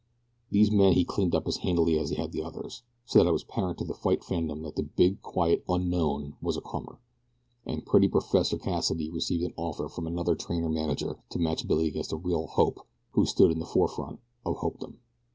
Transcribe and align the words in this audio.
These 0.49 0.71
men 0.71 0.93
he 0.93 1.05
cleaned 1.05 1.35
up 1.35 1.47
as 1.47 1.57
handily 1.57 1.99
as 1.99 2.09
he 2.09 2.15
had 2.15 2.31
the 2.31 2.41
others, 2.41 2.81
so 3.05 3.19
that 3.19 3.29
it 3.29 3.33
was 3.33 3.43
apparent 3.43 3.77
to 3.77 3.93
fight 3.93 4.21
fandom 4.21 4.63
that 4.63 4.75
the 4.75 4.81
big, 4.81 5.21
quiet 5.21 5.63
"unknown" 5.69 6.33
was 6.41 6.57
a 6.57 6.61
comer; 6.61 6.99
and 7.67 7.85
pretty 7.85 8.07
soon 8.07 8.11
Professor 8.13 8.57
Cassidy 8.57 9.11
received 9.11 9.43
an 9.43 9.53
offer 9.57 9.87
from 9.87 10.07
another 10.07 10.33
trainer 10.33 10.69
manager 10.69 11.19
to 11.29 11.37
match 11.37 11.67
Billy 11.67 11.87
against 11.87 12.13
a 12.13 12.17
real 12.17 12.47
"hope" 12.47 12.79
who 13.11 13.27
stood 13.27 13.51
in 13.51 13.59
the 13.59 13.65
forefront 13.67 14.19
of 14.43 14.55
hopedom. 14.57 14.97